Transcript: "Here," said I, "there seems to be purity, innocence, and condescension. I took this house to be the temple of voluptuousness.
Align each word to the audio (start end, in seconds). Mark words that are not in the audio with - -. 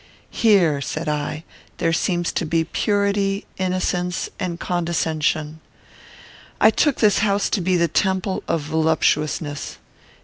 "Here," 0.31 0.81
said 0.81 1.07
I, 1.07 1.43
"there 1.77 1.93
seems 1.93 2.31
to 2.31 2.43
be 2.43 2.63
purity, 2.63 3.45
innocence, 3.59 4.31
and 4.39 4.59
condescension. 4.59 5.59
I 6.59 6.71
took 6.71 6.95
this 6.95 7.19
house 7.19 7.51
to 7.51 7.61
be 7.61 7.77
the 7.77 7.87
temple 7.87 8.41
of 8.47 8.61
voluptuousness. 8.61 9.77